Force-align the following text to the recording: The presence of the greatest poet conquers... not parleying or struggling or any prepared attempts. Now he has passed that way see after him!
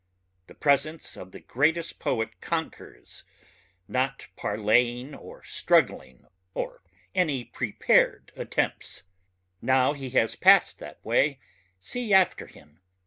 The 0.47 0.55
presence 0.55 1.15
of 1.15 1.31
the 1.31 1.39
greatest 1.39 1.99
poet 1.99 2.41
conquers... 2.41 3.23
not 3.87 4.29
parleying 4.35 5.13
or 5.13 5.43
struggling 5.43 6.25
or 6.55 6.81
any 7.13 7.45
prepared 7.45 8.31
attempts. 8.35 9.03
Now 9.61 9.93
he 9.93 10.09
has 10.17 10.35
passed 10.35 10.79
that 10.79 11.05
way 11.05 11.39
see 11.79 12.15
after 12.15 12.47
him! 12.47 12.79